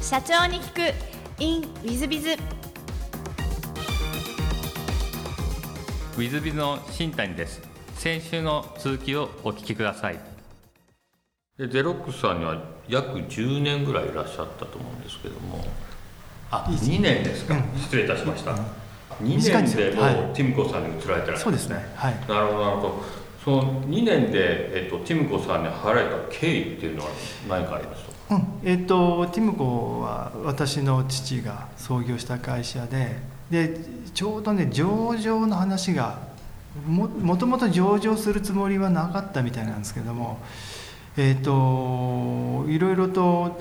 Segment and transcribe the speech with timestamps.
[0.00, 0.94] 社長に聞く。
[1.38, 7.62] In ウィズビズウィズビズの新谷です。
[7.94, 10.18] 先週の続きをお聞きください。
[11.56, 15.64] でゼロックスさんには約10年ぐらいいらっしゃったと思うんですけども。
[16.50, 18.50] あ2年ですか、失礼いたしました、
[19.22, 21.50] 2年でもうティムコさんに移られてらっしゃる。
[21.52, 23.04] んですね、はい、なるほどなるほど。
[23.44, 27.10] その2年で、えっと、ティムコさんに払えた経緯っていうのは
[27.48, 28.46] 何かありますか、うん。
[28.62, 33.18] えっと、ティムコは私の父が創業した会社で
[33.50, 33.76] で
[34.14, 36.20] ちょうどね上場の話が
[36.86, 40.38] ももともと上場するつもりはなかったみたいなんですけども
[41.16, 43.58] えっといろいろと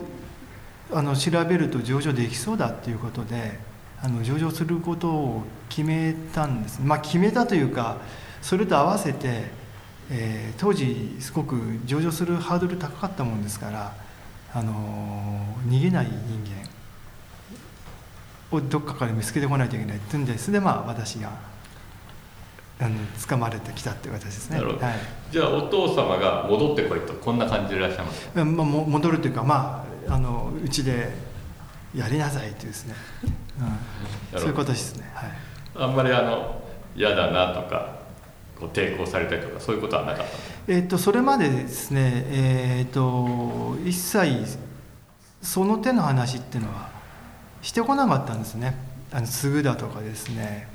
[0.91, 3.57] あの調べると上場できそうだっていうことで
[4.01, 6.79] あの上場することを決めたんです。
[6.81, 7.97] まあ決めたというか
[8.41, 9.45] それと合わせて、
[10.11, 13.93] えー、当時すごく上場するハードル高かったもんですから
[14.53, 14.73] あの
[15.68, 16.43] 逃げない人
[18.51, 21.32] 間をどっかから見つけてこないといけないっていうんでそれでまあ私が
[22.82, 24.76] あの掴まれてきたっていう形ですね、はい、
[25.32, 31.12] じゃあお父様が戻ってこいとこんな感じでいらっしゃいますか、まあ、戻るというかまああのうちで
[31.93, 32.95] やりなさいっていうですね、
[34.34, 35.32] うん、そういうことですね、はい、
[35.76, 36.63] あんまりあの
[36.95, 37.98] 嫌だなとか
[38.60, 40.34] こう抵抗されたりとかそういうことはなかった
[40.68, 44.57] えっとそれまでですねえー、っと一切
[45.41, 46.90] その手の話っていうのは
[47.62, 48.76] してこなかったんですね。
[49.12, 50.68] あのすぐだとかですね。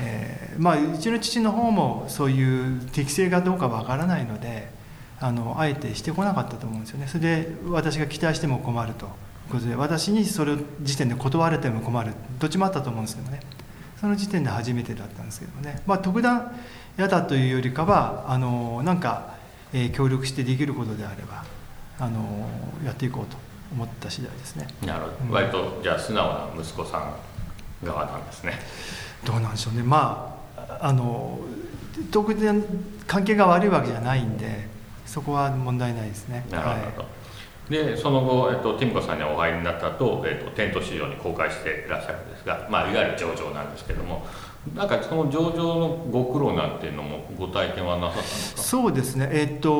[0.00, 4.70] えー、まあうちの父の方もそういう適性がどうかわからないので
[5.20, 7.08] あのあえてしてこなかったと思うんですよね。
[7.08, 9.12] それで私が期待しても困るという
[9.52, 12.12] ことで私にそれを時点で断れても困る。
[12.38, 13.40] どっちもあったと思うんですけどね。
[14.00, 15.82] その時点で初めてだったんですけどね。
[15.86, 16.52] まあ特段
[16.98, 19.36] 嫌だというよりかはあのなんか、
[19.72, 21.44] えー、協力してできることであれば
[22.00, 22.48] あの
[22.84, 23.36] やっていこうと
[23.72, 24.66] 思った次第ですね。
[24.84, 28.54] なるほど、うん、割とじゃあ素直な息子さん側なんですね。
[29.24, 29.82] どうなんでしょうね。
[29.84, 31.38] まああの
[32.10, 32.64] 特に
[33.06, 34.66] 関係が悪いわけじゃないんで
[35.06, 36.44] そこは問題ないですね。
[36.50, 37.08] なるほど、は
[37.70, 37.70] い。
[37.70, 44.26] でその後、えっと、ティムコさんにお入りになった後、えっと、テント市場に公開していらっしゃるんですが、まあ、いわゆる上場なんですけども
[44.74, 48.62] なんかその上場のご苦労なんていうのもご体験はなさったんですか？
[48.62, 49.28] そうですね。
[49.32, 49.70] えっと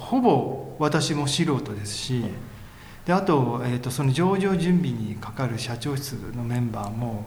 [0.00, 2.24] ほぼ私も素人ですし、
[3.04, 7.26] であと,、えーと、その上場準備にかかる社長室のメンバーも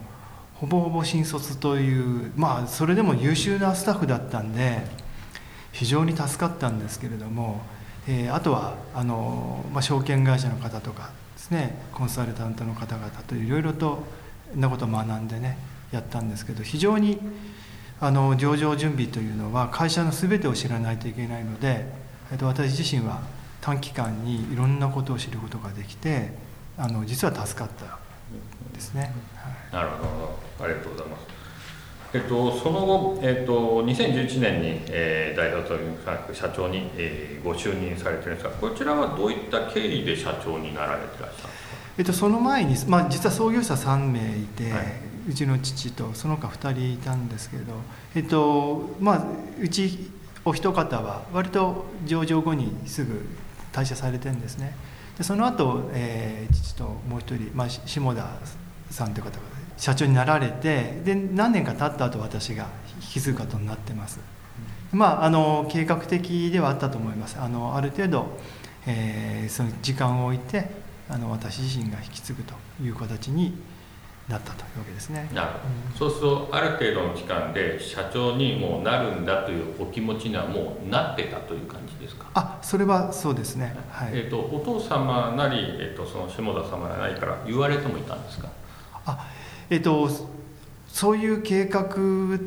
[0.54, 4.82] ほぼほぼ新卒というまあそれでも優秀なスタッフだったんで
[5.72, 7.60] 非常に助かったんですけれども、
[8.08, 13.98] えー、あとはあの、まあ、証券会社の方とかですねコンサルタントの方々といろいろと
[14.54, 15.58] なことを学んでね
[15.92, 17.18] やったんですけど非常に
[18.00, 21.86] あの上場準備というのは会社の全てを知らないといけないので、
[22.30, 23.22] えー、と私自身は
[23.60, 26.30] 短期間にいろんなことを知ることができて
[26.78, 27.98] あの実は助かった
[28.72, 30.04] ですね、はい、なるほ
[30.58, 30.64] ど。
[30.64, 31.36] ありがとうございます。
[32.14, 41.65] えっと、その後、えっと、2011年に、えー、大表取締社長に、えー、ご就任されてるんですがこちらはどういった経緯で社長になられてらっしゃるんですか、
[41.98, 44.82] えっと、その前に、まあ、実は創業者3名いて、はい、
[45.28, 47.72] うちの父とその他2人いたんですけど、
[48.14, 49.26] えっとまあ、
[49.60, 50.10] うち
[50.44, 53.26] お一方は割と上場後にすぐ
[53.72, 54.76] 退社されてるんですね。
[55.18, 58.26] でその後、えー、父ともう一人、まあ、下田
[58.90, 59.42] さんという方が
[59.78, 62.68] 社長になられてで何年か経った後私が
[63.00, 64.20] 引き継ぐことになってます、
[64.92, 67.38] まああの計画的ではあったと思います。
[67.40, 68.26] あのある程度、
[68.86, 73.56] えー、その時間を置いてあの私自身が引き継ぐという形に
[74.28, 75.30] なったというわけですね。
[75.32, 82.26] なるほど、うん、そうするとある程度の期間で社長にもうなるんだというお気持ちにはもうなってたという感じですか？
[82.34, 84.10] あそれはそうですね、はい。
[84.14, 88.48] えーと、お父様なり、えーと、その下田様なりから言われてもいたんですか？
[89.06, 89.28] あ
[89.70, 90.10] えっ、ー、と
[90.88, 91.84] そういう計画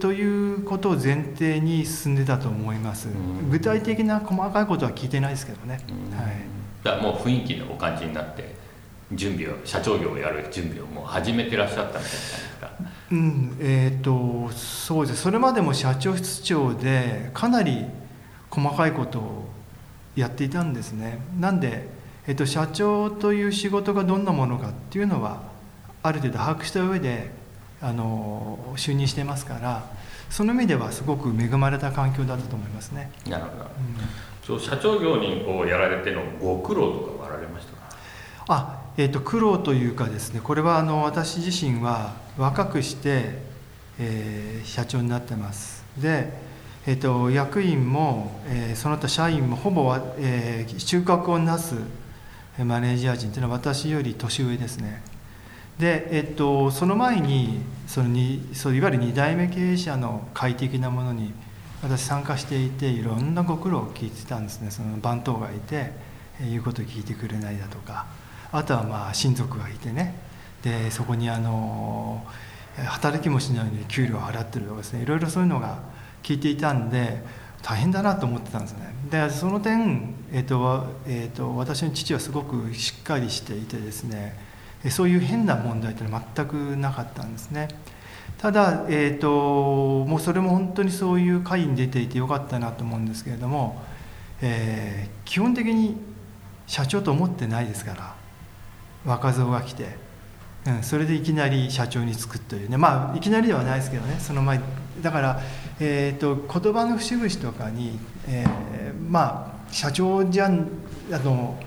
[0.01, 3.07] ということを前提に進んでたと思います、
[3.51, 6.35] 具体的な細かいことは聞いてないですけどね、はい、
[6.83, 8.55] だもう雰囲気のお感じになって
[9.11, 12.71] 準備を社長業をやる準備をもう始めてらっしゃったみたいなですか。
[13.11, 15.23] うんえっ、ー、とそうです。
[15.23, 17.85] それまでも社長室長でかなり
[18.49, 19.49] 細かいことを
[20.15, 21.19] やっていたんですね。
[21.39, 21.87] なんで、
[22.27, 25.41] えーと、社長という仕事がどんなものかっていうのは
[26.03, 27.31] ある程度把握した上で
[27.81, 29.89] あの就任してますから
[30.29, 33.11] その意味ではすごく恵まれた環境だったと思いますね。
[33.27, 33.69] なるほど、うん、
[34.49, 37.95] そう社長業にこうやられてのご苦労とかはあられましたか？
[38.47, 43.43] あえーと、苦労というかですねこれはあの私自身は若くして、
[43.99, 45.85] えー、社長になってます。
[45.99, 46.33] で、
[46.87, 51.75] えーと、役員も、えー、その他社員もほぼ、えー、収穫をなす、
[52.57, 55.03] マネージャー陣っていうのは私より年上ですね。
[55.77, 61.35] で、えっと、その前にそのにそういわゆる2代目経営者の快適なものに
[61.81, 64.71] 私参加していていろんなご苦労を聞いてたんですね。
[64.71, 65.91] その番頭がいて
[66.41, 68.05] 言うことを聞いてくれないだとか。
[68.51, 70.15] あとはまあ親族がいてね。
[70.61, 72.25] でそこにあの
[72.75, 75.03] 働きもしないのに給料を払ってるとかですね。
[75.03, 75.79] いろいろそういうのが
[76.21, 77.23] 聞いていたんで
[77.61, 78.93] 大変だなと思ってたんですね。
[79.09, 84.37] でその点、えーとえーと、私の父はすごくしっかりしていてですね。
[84.89, 87.67] そういう変な問題っていうのは全くなかったんですね。
[88.39, 93.83] ただ、えーと、もうそれも本当にそういう会に出ていてよかったなと思うんですけれども、
[94.41, 95.97] えー、基本的に
[96.65, 98.15] 社長と思ってないですから
[99.05, 99.89] 若造が来て、
[100.67, 102.77] うん、それでいきなり社長に就くというね。
[102.77, 104.61] まあいきなりではないですけどねその前
[105.01, 105.41] だから、
[105.81, 110.69] えーと、言葉の節々とかに、えー、まあ社長じゃん
[111.11, 111.61] あの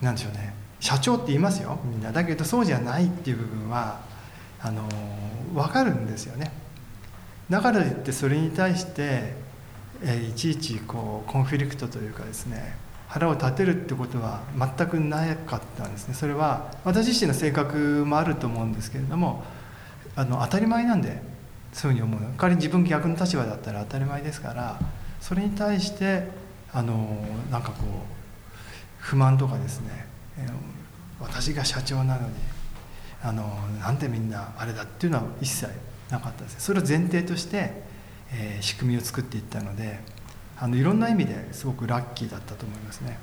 [0.00, 0.54] なんでしょうね。
[0.78, 2.12] 社長って言いますよみんな。
[2.12, 4.06] だけどそうじゃないっていう部分は
[4.60, 4.82] あの
[5.54, 6.50] 分かるんですよね。
[7.50, 9.34] だからといってそれに対して、
[10.02, 12.76] えー、いちいちこうコンフリクトというかですね
[13.08, 16.14] 腹を立てるってことは全くなかったんですね。
[16.14, 19.44] それは私自身の性格もあると思うんですけれども
[20.14, 21.22] あの当たり前なんで
[21.72, 22.30] そういうふうに思う。
[22.36, 24.78] 仮に自分逆の立場だったら当たり前ですから
[25.20, 26.28] それに対して
[26.72, 28.18] あのなんかこう
[28.98, 30.06] 不満とかですね、
[30.38, 30.52] えー、
[31.20, 32.34] 私が社長なのに
[33.22, 33.44] あの
[33.80, 35.70] なんでみんなあれだっていうのは一切
[36.10, 37.82] なかったですそれを前提として、
[38.32, 39.98] えー、仕組みを作っていったので
[40.56, 43.18] あのいろんな意味ですごくラッキーだったと思いますね。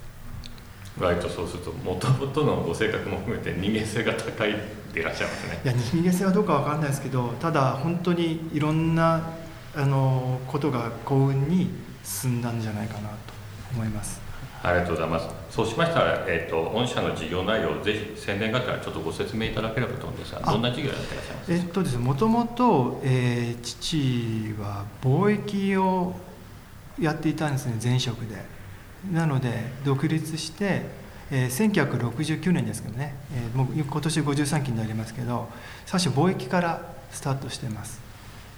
[0.97, 4.56] 割とそうするともともとのご性格も含めて人間性が高い
[4.94, 5.62] でいらっしゃいますね。
[5.65, 9.33] いや人間性はどうか分かんないですけどただ本当にいろんな
[9.75, 11.69] あのことが幸運に
[12.06, 13.15] 進んだんじゃないかなと
[13.74, 14.25] 思います
[14.68, 15.28] ありがとうございます。
[15.52, 26.16] そうしましたら、えーと、御社の事業内容をぜひ宣伝がてらちょっとご説明いただければと思うんですがどんな事業やってらっしゃいますえっとですねもともと、えー、父は貿易を
[27.00, 28.56] やっていたんですね前職で。
[29.12, 29.52] なので
[29.84, 30.82] 独立して、
[31.30, 35.48] えー、1969年ですけどね、えー、もう今年53期になりますけど
[35.86, 38.02] 最初貿易からスタートしてます。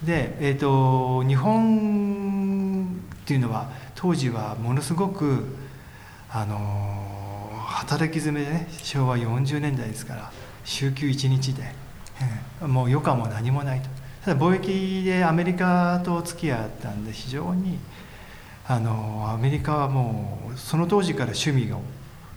[0.02, 5.44] で、えーと、日本っていうのは当時はものすごく
[6.30, 10.32] あの働き詰めでね昭和40年代ですから
[10.64, 11.62] 週休1日で、
[12.60, 13.88] えー、もう余暇も何もないと
[14.24, 17.78] ただ貿易でアメリカとお付き合いあったんで非常に
[18.66, 21.80] あのアメリカはもうその当時から趣味を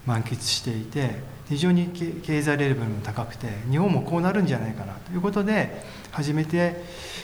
[0.06, 1.16] 満喫していて
[1.50, 6.82] 非常に経済レベルも高くて日本もこうなるんじゃないかなということで初めて、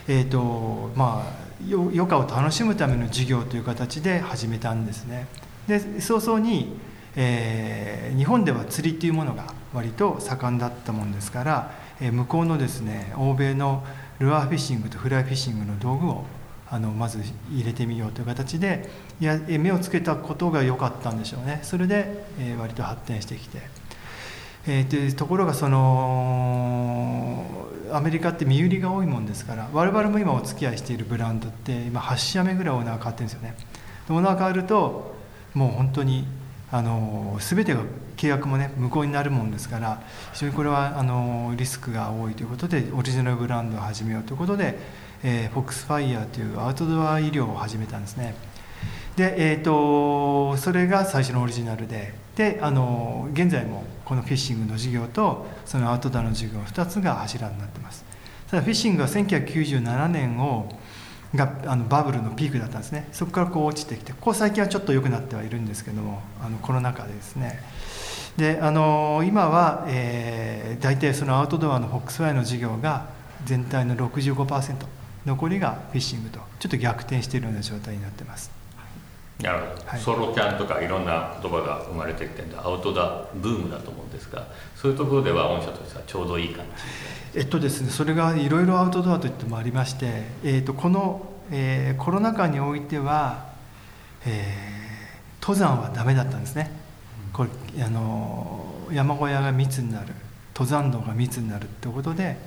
[0.09, 1.33] えーとまあ、
[1.65, 5.27] 余暇を楽しむための事業という形で始めたんですね。
[5.67, 6.77] で早々に、
[7.15, 13.83] えー、日本では釣りっていうものが割と盛んだったもんですから、えー、向こうのですね欧米の
[14.19, 16.23] ルアーフィッシングとフライフィッシングの道具を
[16.69, 17.19] あのまず
[17.51, 18.89] 入れてみようという形で
[19.21, 21.59] いや目をつけたことが良かったんでしょうね。
[21.63, 23.59] それで、えー、割と発展してきて、
[24.67, 27.45] えー、でところがその
[27.93, 33.55] アメリカって身売りが多いもんですから我々も今お付き合いしているブランドって今8社目ぐらいオーナー変わってるんですよね。
[34.09, 35.16] オーナー変わると
[35.53, 36.25] もう本当に
[36.71, 37.81] あの全てが
[38.17, 40.01] 契約もね無効になるもんですから
[40.33, 44.77] 非常にこれはあのリスクが多いということでオリジナルブランドを始めようということで
[45.23, 48.35] えー、フォックスファイヤーというアウトドア医療を始めたんですね。
[49.15, 58.05] で、えーと、それが最初のオリジナルでであの現在もこのフィッシングの事業とそのアウトドアの事業2つが柱になってます。
[58.49, 60.69] ただフィッシングは1997年を
[61.35, 63.07] があのバブルのピークだったんですね。
[63.11, 67.61] そこからこう落ちてきてここ最近はちょっと良くなってはいるんですけどもあのコロナ禍でですね。
[68.37, 73.07] であの今は、えー、大体そのアウトドアのフォックスファイヤーの事業が
[73.45, 74.75] 全体の65%
[75.25, 78.56] 残りがフィッシングとちょっと逆転しているような状態になってます。
[79.41, 86.65] なるほど、はい、ソロキャンとかいろんな言葉が生まれてきてるんでアウトドアブームだと思うんですがそういうところでは御社としてはちょうどいい感
[87.33, 93.49] じえっとですねそれがいろいろアウトドアといってもありまして、えー、とこの、えー、コロナ禍においては、
[94.25, 96.71] えー、登山はダメだったんですね、
[97.31, 100.07] これあの山小屋が密になる
[100.55, 102.37] 登山道が密になるってことで、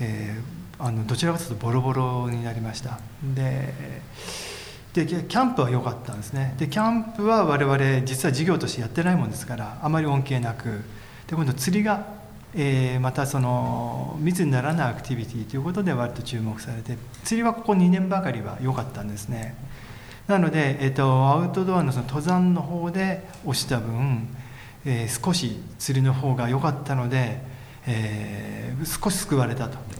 [0.00, 3.00] えー、あのどちらかというとボロボロになりました。
[3.22, 3.72] で
[5.06, 6.54] でキャンプは良かったんですね。
[6.58, 10.82] でキャンプは我々実は事業としてやってないもんですからあまり恩恵なく。
[11.26, 12.06] で今度釣りが、
[12.54, 19.54] えー、またその密にならないアクティビティということで割と注目されて釣りはここ2年ばかりは良かったんですね。
[20.26, 24.28] なので、えーと、アウトドアのその登山の方で押した分、
[24.84, 27.40] えー少し釣りの方が良かったので、
[27.86, 29.97] えー少し救われたと。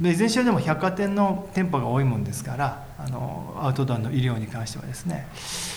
[0.00, 5.28] でいずれにしろでも百貨店の店舗が多いもんですからあのアウトドアの医療に関してはですね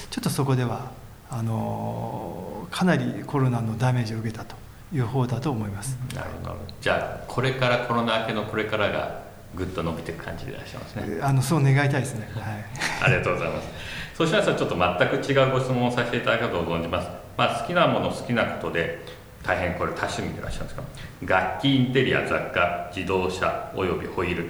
[0.09, 0.91] ちょっとそこでは
[1.29, 4.55] あのかなりコロナのダメージを受けたと
[4.93, 5.97] いう方だと思います。
[6.15, 9.23] なるほどじゃあこれからコロナ明けのこれからが
[9.55, 12.29] ぐっと伸びていく感じでいらっしゃいますねあのそう願いたいですね。
[12.39, 12.65] はい。
[13.03, 13.67] ありがとうございます。
[14.15, 17.07] そうしましたらちょっと全く違うご質問をさせていただくと存じます。
[17.35, 19.03] まあ、好きなもの好きなことで
[19.43, 20.83] 大変これ多趣味でいらっしゃるんですか？
[21.25, 24.49] 楽器インテリア雑貨自動車およびホイール。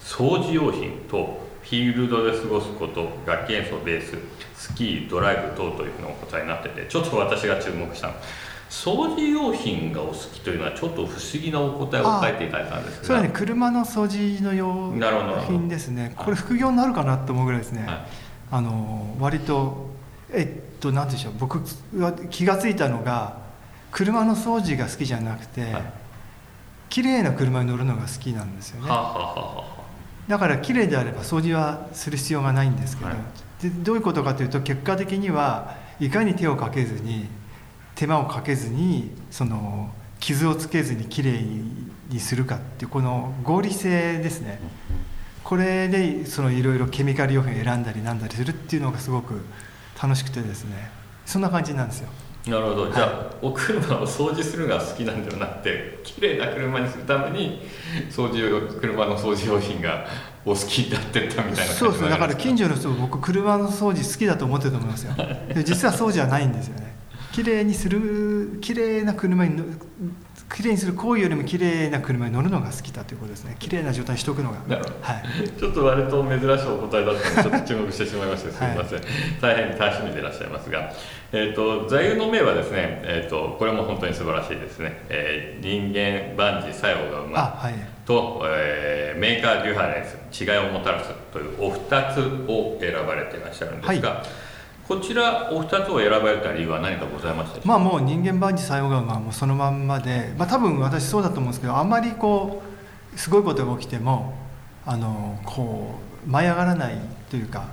[0.00, 4.18] 掃除用品とフィールドで過ごすこと楽器演奏ベース
[4.54, 8.14] スキードライブ等というふうなお答えになっててちょっと私が注目したの。
[8.68, 13.04] 掃除用品がお好きというのはちょっと不思議なお答えを書いていただいたんですが。
[13.04, 13.30] それはね。
[13.32, 14.92] 車の掃除の用
[15.46, 16.12] 品ですね。
[16.16, 17.86] これ副業になるかなと思うぐらいですね。
[17.86, 18.06] はい。
[18.50, 19.90] あの割と
[20.32, 21.32] えっと何でしょう。
[21.38, 21.60] 僕
[21.96, 23.43] は気が付いたのが
[23.94, 25.82] 車の掃除が好きじゃなくて、はい。
[26.90, 28.90] 綺麗な車に乗るのが好きなんですよね。
[28.90, 29.82] はあ、
[30.28, 33.18] だから綺麗であれば掃除はする必要がないんですけど、はい。
[33.62, 37.28] でどういうことかというと結果的にはいかに手をかけずに
[37.94, 41.40] 手間をかけずにその傷をつけずに綺麗
[42.08, 44.58] にするかっていうこの合理性ですね。
[45.44, 49.44] これでそのいろいろケミカル用品を選んだりなんだりするっていうのがすごく
[50.02, 50.90] 楽しくてですね。
[51.26, 52.08] そんな感じなんですよ
[52.46, 52.92] なるほど。
[52.92, 57.62] じゃあ、お車を掃除するのが好きなんではなくて綺麗な車にするために
[58.10, 60.06] 掃除用車の掃除用品が
[60.44, 62.10] お好きになってったみたいなそうですね。
[62.10, 65.14] だから近所所の人僕車の掃除好きだと思ってると思いますよ。
[65.54, 66.94] で実はそうじゃないんですよね
[67.34, 69.64] 綺麗にする綺麗な車にの
[70.54, 73.56] 綺麗にする行為よりも綺麗な車に乗るのが好きだということですね。
[73.58, 74.58] 綺麗な状態にしておくのが。
[75.00, 75.48] はい。
[75.58, 79.00] ちょっと割と珍しいお答えだったのでちょっと注目してしまいましてすみません、
[79.40, 80.92] 大変多趣味でいらっしゃいますが、
[81.32, 87.74] えー、と座右の銘はですね、えー、とこれも本当に素晴らしいですね、えー人間万事作用がうまいあはい。
[88.06, 94.22] と、えーメーカーデュファレンス違いをもたらすというお二つを選ばれていらっしゃるんですが、
[94.86, 102.62] こちらお二つを選ばれた理由は何かございましたまあもう人間万事作用がまあもうそのまんまで、まあ、多分私そうだと思うんですけどあんまりこ
[103.14, 104.36] うすごいことが起きても
[104.84, 105.94] あのこ
[106.26, 106.98] う舞い上がらない
[107.30, 107.68] というか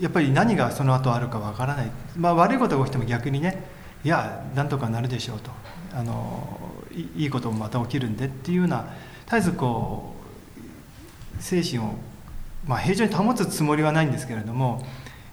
[0.00, 3.64] やっぱり何がその後あるかわからない、まあ、悪いことが起きても逆にね
[4.04, 5.50] いやなんとかなるでしょうと。
[5.94, 6.58] あの
[6.92, 8.92] いいいこともまた起きるんでっていうような
[9.24, 10.14] 絶えずこ
[11.38, 11.94] う精神を、
[12.66, 14.86] まあ、平常に保つつもりはないんですけれども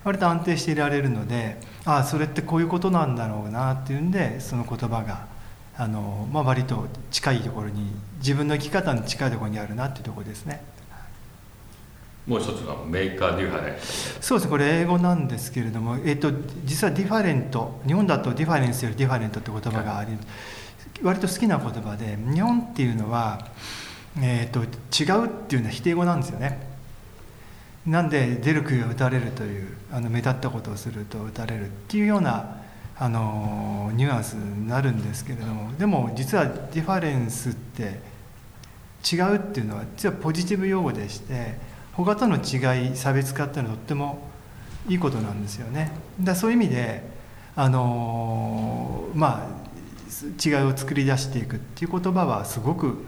[0.05, 5.27] 割と安定していられるのでああそれってこういうことなんだろうなっていうんでその言葉が
[5.75, 10.63] あの、まあ、割と近いところに自分の生き方に近いところにあるなっていうところですね。
[12.27, 16.31] もう一つのメーカーデュファレンスそうですねこれ英語なんですけれども、えっと
[16.63, 20.11] 実は different 日本だと difference より different って言葉があり、
[21.03, 23.47] 割と好きな言葉で日本っていうのは、
[24.19, 26.74] えっと違うっていうのは否定語なんですよね
[27.85, 32.57] なんで出る杭は打たれるというあの目立ったことをすると打たれるっていうような
[32.97, 37.99] あのニュアンスになるんですけれどもでも実は difference って
[39.13, 41.57] 違うっていうのは実はポジティブ用語でして
[41.93, 44.29] 他との違い差別化っていうのはとっても
[44.87, 45.91] いいことなんですよね。
[46.19, 47.03] だそういう意味で
[47.55, 49.65] あのまあ
[50.43, 53.05] 違いを作り出していくっていう言葉はすごく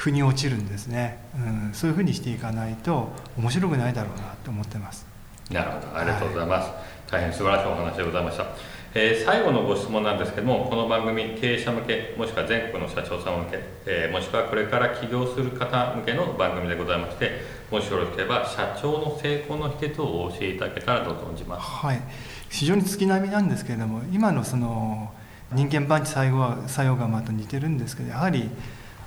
[0.00, 5.06] 腑に落ちるんですね、うん、そういうふうにしていかないと面白くないだろうなと思ってます。
[5.50, 5.94] なるほど。
[5.94, 6.70] ありがとうございます、
[7.10, 8.46] 大変素晴らしいお話でございました、
[8.94, 21.66] えー最後のご質問なんですけどもこの番組経営者向けもしくは全国の社長さん向け、えーもしくはこれから起業する方向けの番組でございましてもしよろしければ社長の成功の秘訣をお教えいただけたらと存じます。
[21.66, 22.00] はい、
[22.48, 25.12] 非常に月並みなんですけれども今のその
[25.52, 28.48] 人間番地作用作用釜と似てるんですけどやはり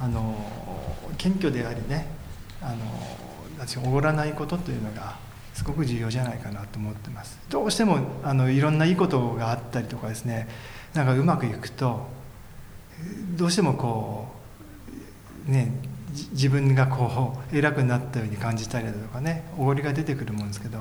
[0.04, 0.36] あの
[1.18, 2.08] 謙虚でありね
[2.62, 5.16] あのおごらないことというのが
[5.54, 7.40] すごく重要じゃないかなと思ってます。
[7.50, 10.50] どうしてもあのいろんないいことがあったりとかですね
[10.94, 12.06] なんかうまくいくと
[13.38, 14.28] どうしてもこ
[15.48, 15.72] うね
[16.12, 20.80] じ自分がこう偉くなったように感じたりだとかねおごりが出てくるもんですけど、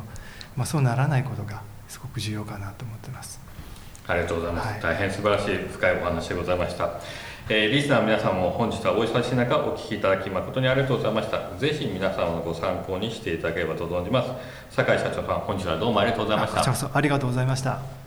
[0.57, 3.41] まあ、そうならないことがすごく重要かなと思ってます。
[4.09, 4.83] ありがとうございます、はい。
[4.83, 7.01] 大変素晴らしい深いお話でございました、
[7.55, 11.55] えーリスナーの皆さんも本日はお忙しい中お聞きいただき誠にありがとうございました。
[11.59, 14.31] ぜひ皆様のご参考にしていただければと存じます。
[14.71, 16.63] 酒井社長さん本日はどうもありがとうございました。
[16.63, 18.02] あありがとうございました。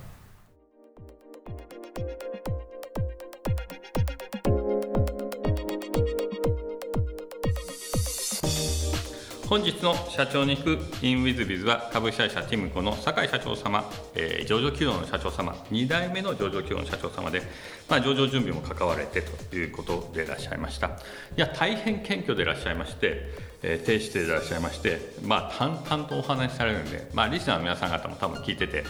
[9.47, 10.69] 本日の社長に行く
[11.03, 17.43] in with biz は株式会社ティムコの酒井社長様、えー、上場企業の社長様2代目の上場企業の社長様で、
[17.87, 20.87] まあ、上場準備も関われてということでいらっしゃいました。
[20.87, 20.91] い
[21.35, 23.21] や大変謙虚でいらっしゃいまして、
[23.61, 28.83] えー、低姿勢でいらっしゃいまして、まあ、淡々とお話しされるんで、まあ、リスナーの皆さん方も多分聞いてて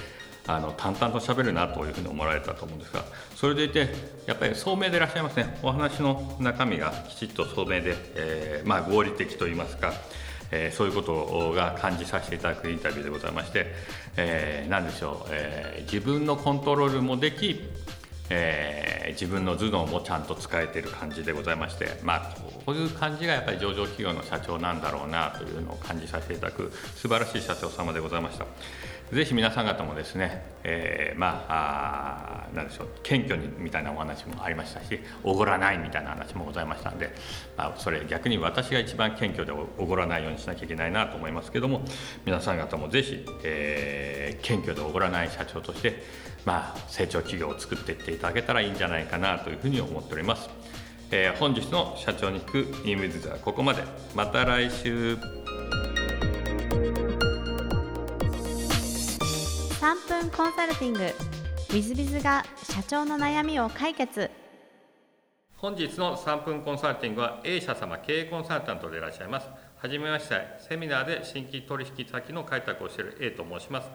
[0.48, 3.04] あの淡々としゃべるなというふうに思われたと思うんですが
[3.36, 3.90] それでいて
[4.26, 9.92] やっぱり聡明でいらっしゃいますねお話の中身がきちっと聡明で、えー、まあ、合理的といいますか
[10.52, 13.68] えー、そういうことが感じさせていただくインタビューでございまして、
[14.18, 17.62] えー、何でしょう、えー、自分のコントロールもでき、
[18.30, 22.36] えー、自分の頭脳もちゃんと使えている感じでございまして、まあ、
[22.66, 28.46] こういう感じがやっぱり上場企業の社長なんだろうなというのを感じさせていただく素晴らしい社長様でございました。
[29.12, 37.14] ぜひ皆さん方もですね、えー、まああなんでしょう謙虚にみたいなお話もありましたしおごらないみたいな話もございましたんで、
[37.56, 41.82] まあ、それ逆に私が一番謙虚でおごらないようにしなきゃいけないなと思いますけども
[42.26, 46.04] 皆さん方もぜひ、えー、謙虚でおごらない社長として、
[46.46, 50.50] まあ、成長企業を作っていっていただけたらいいんじゃないかなというふうに思っております。
[51.12, 53.84] えー、本日の社長に行くインウィズはここまで
[54.16, 55.18] また来週
[59.86, 61.00] 3分コンサルティング。
[61.00, 61.14] w
[61.74, 64.32] i z b i が社長の悩みを解決。
[65.58, 69.48] 本日の3分コンサルティングは A 社様経営コンサルタントでいらっしゃいます。
[69.78, 73.92] はじめましてセミナーで新規取引先の開拓をしている A と申します。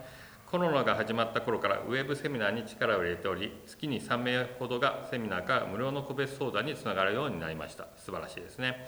[0.49, 7.87] コロナが始まった頃からウェブセミナーに力を入れており月に3名ほどがセミナーから無料の個別相談につながるようになりました。
[7.97, 8.87] 素晴らしいですね。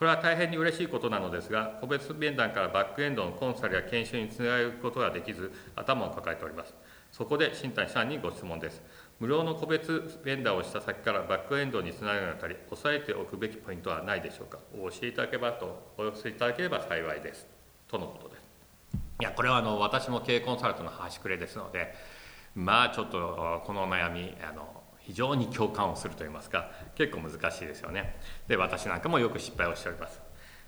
[0.00, 6.74] これは大変に嬉しいことなのですが、個別面談からバックエンドのコンサルや研修につながることができず、頭を抱えております。
[7.12, 8.80] そこで新谷さんにご質問です。
[9.18, 14.58] 無料の個別面談をした先からバックエンドにつながるにあたり、押さえておくべきポイントはないでしょうか。
[14.72, 17.46] お教えいただければと、お寄せいただければ幸いです。
[17.86, 18.42] とのことです。
[19.20, 21.92] いや、これはあの私も経営コンサルトの端くれですので、
[22.54, 24.79] まあちょっとこの悩み、あの
[25.10, 28.14] 非常に共感をするといいますか結構難しいですよね。
[28.46, 30.20] で私なんかもよく失敗をしております。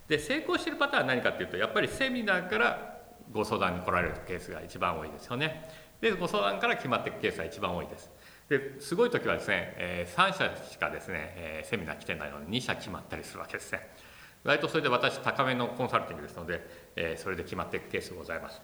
[0.08, 2.98] で成功してるパターンは何かっていうとやっぱりセミナーから
[3.30, 5.68] ご相談に来られるケースが一番多いですよね。
[6.00, 8.10] でご相談から決まっていくケースが一番多いです。
[8.48, 13.88] ですごい時はですね、え、3社しかですね、え、セミナー来てないのに2社決まったりするわけですね。
[14.42, 18.60] 割とそれで私高めのコンサルティングですので、え、それで決まっていくケースございます。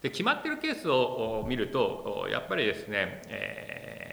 [0.00, 4.07] で決まってるケースを見るとやっぱりですね、え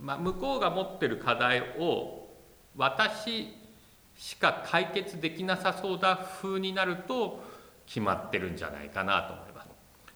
[0.00, 2.28] まあ、向こうが持ってる課題を
[2.76, 3.54] 私
[4.16, 7.42] しか解決できなさそうだ風になると
[7.86, 9.68] 決まってるんじゃないかなと思います。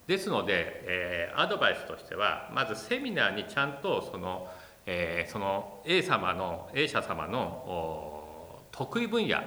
[0.06, 4.48] ですので、えー、アドバイスとしてはまずセミナーにちゃんとその,、
[4.86, 9.38] えー、その A 様の A 社様の得意分野、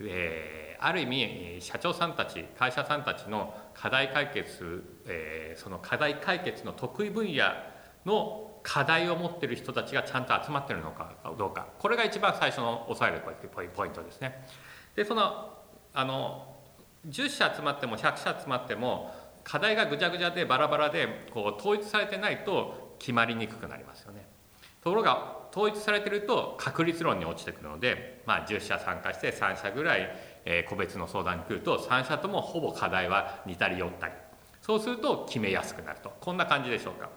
[0.00, 7.44] えー、ある意味社長さんたち会社さんたちの課題解決、えー、その課題解決の得意分野
[8.04, 13.22] の課題を持ってる人たちがちゃんと集まってるのかどうかこれが一番最初の押さえる
[13.74, 14.46] ポイントですね。
[14.96, 15.54] でその
[15.94, 16.56] あの
[17.08, 24.26] 10社集まっても100社集まっても課題がぐちゃぐちゃでバラバラでこう統一されてないと決まりにくくなりますよね。
[24.82, 30.08] ところが統一されてると確率論に落ちてくるので、まあ、10社参加して3社ぐらい、
[30.44, 34.12] え個別の相談に来ると3社ともほぼ課題は似たり寄ったり
[34.62, 37.10] そうすると決めやすくなるとこんな感じでしょうか。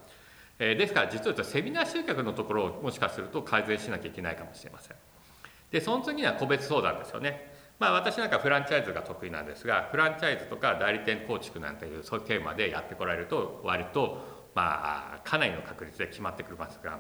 [0.63, 4.97] えですから実はセミナー集客のところをもしかすると改善しなきゃいけないかもしれません
[5.71, 14.19] でその次には個別相談ですよねまあ私なんかフランチャイズが得意なんですがフランチャイズとか代理店構築なんていうそういうテーマでやってこられると割と
[14.53, 16.99] まあかなりの確率で決まってくるますが、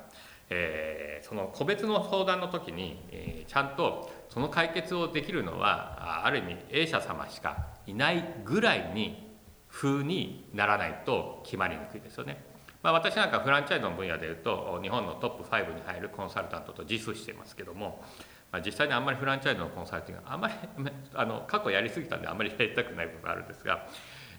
[0.49, 9.37] えー、その個別の相談の時に、え、ちゃんとその解決をできるのはある意味 A 社様しかいないぐらいに
[9.69, 12.50] 風にならないと決まりにくいですよね。
[12.83, 18.03] まあ、私なんかフランチャイズの分野でいうと日本のトップ5に入るコンサルタントと自負していますけども、
[18.51, 20.53] まあ、実際にあんまりフランチャイズのコンサルティングあんまり
[21.13, 23.87] あの過去やりすぎたんであんまりやりたくない部分があるんですが、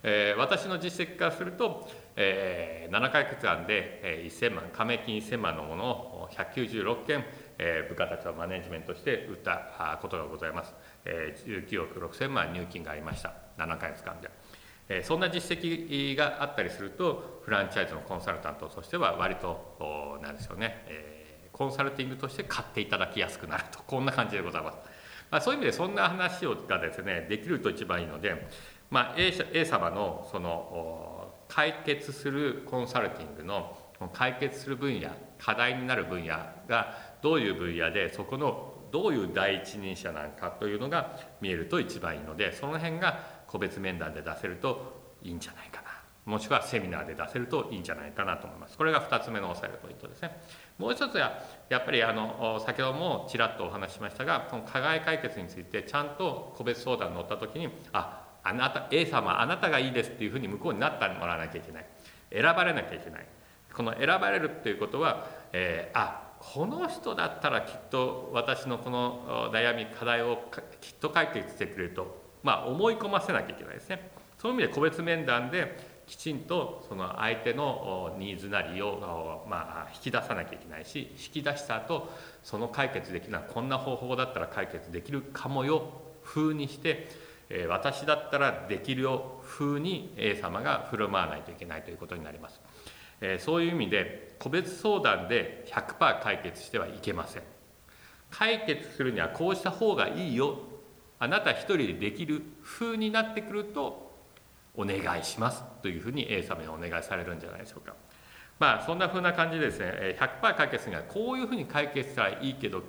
[0.02, 7.24] えー、私の実績からすると、えー、7ヶ月間で、えー、1000万加盟金1000万のものを196件、
[7.58, 10.74] えー、部下たちをマネジメントして売ったことがございます、
[11.04, 14.41] えー、19億6000万入金がありました7ヶ月間で。
[14.88, 24.78] えそんな実績があったりするとフランチャイズのコンサルタントとしては割と何でしょうね、えコンサルティングとして買っていただきやすくなるとこんな感じでございます。
[25.30, 28.48] まあ、そういう意味でそんな話をがですねできると一番いいので、
[28.90, 33.76] ま、A, A 様のその解決するコンサルティングの
[34.12, 36.36] 解決する分野課題になる分野
[36.68, 45.92] がどういう分野でそこのどういう第一人者なのかというのが見えると一番いいのでその辺が個別面談で出せるといいんじゃないかな。
[46.24, 48.76] もしくはセミナーで出せるといいんじゃないかなと思います。
[48.76, 50.40] これが2つ目の押さえるポイントですね。
[50.78, 61.86] もう一つはやっぱりあの先ほどもちらっとお話ししましたがこの課外解決についてちゃんと個別相談に乗った時にああなた A 様あなたがいいですっていうふうに向こうになってもらわなきゃいけない。
[62.30, 63.26] 選ばれなきゃいけない。
[63.72, 70.38] この選ばれるっていうことは、えー、あこの人だったらきっと私のこの悩み課題を
[70.80, 74.10] きっと解決してくれると、まあ、思い込ませなきゃいけないですね。
[74.38, 82.10] そういう意味で個別面談できちんとその相手のニーズなりを、まあ、引き出さなきゃいけないし引き出した後
[82.42, 85.84] その解決できるのはこんな方法だったら解決できるかもよ
[86.24, 87.08] 風にして
[87.68, 92.60] 私だったらできるよ風に A 様が振る舞わないといけないということになります、
[93.22, 97.42] えそういう意味で個別相談で100%解決してはいけません。
[98.30, 100.58] 解決するにはこうした方がいいよ。
[101.18, 104.12] あなた一人でできる風になってくると
[104.74, 105.62] お願いします。
[105.80, 107.94] というふうに A 様にお願いされるんじゃないでしょうか。
[108.58, 112.82] まあそんな風な感じでですね100%解決にはこういうふうに解決したらいいけど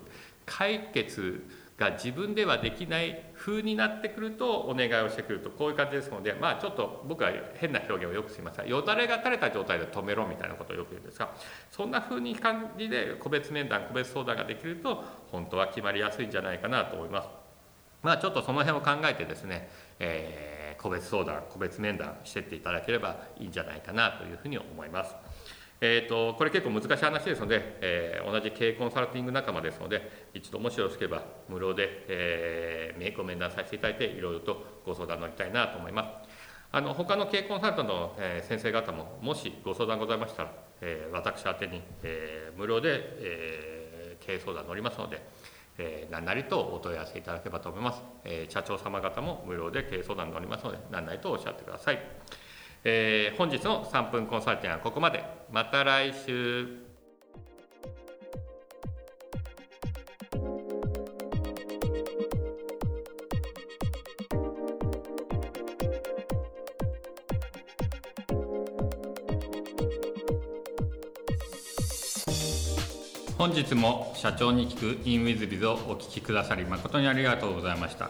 [0.46, 1.46] 解決
[1.84, 11.32] が自分ではできない風になってくるとお願いをしてくるとこういう感じですのでまあちょっと僕は変な表現をよくすみませんよだれが垂れた状態で止めろみたいなことをよく言うんですが
[11.72, 17.28] そんな風に感じで個別面談個別相談ができると本当は決まりやすいんじゃないかなと思います。
[18.02, 19.70] まあちょっとその辺を考えてですね、
[20.00, 25.16] えー、個別相談個別面談してっていただければいいんじゃないかなというふうに思います。
[25.86, 36.30] えーと、これ結構難しい話ですので、えー、同じ経営コンサルティング仲間ですので一度もしよろしければ無料で、えー、ご面談させていただいていろいろとご相談乗りたいなと思います。
[36.72, 45.22] あの他の経営コンサルタントの、えー、先生方ももしご相談ございましたら、えー、私宛に、え、無料で、え、経営相談乗りますので、
[45.78, 52.00] え、何なりとお問い合わせいただければと思います、え、社長様方も無料で経営相談乗りますので何なりとおっしゃってください。
[52.86, 56.84] えー、本日の3分コンサルティングはここまでまた来週
[73.38, 78.10] 本日も社長に聞く in with biz をお聞きくださり誠にありがとうございました。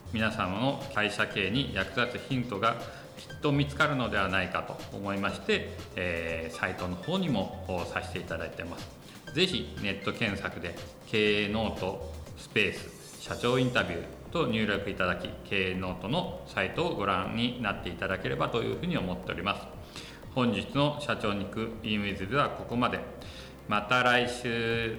[0.13, 2.75] 皆様の会社経営に役立つヒントが
[3.17, 8.89] きっと見つかるのではないかと思いまして、えー、サイトの方にもさせていただいてます。
[9.33, 10.75] 是非ネット検索で
[11.07, 19.67] 経営ノートスペース社長インタビューと入力いただき経営ノートのサイトをご覧になっていただければというふうに思っております。
[20.33, 22.99] 本日の社長に行く e ムイズではここまで。
[23.67, 24.95] また来週。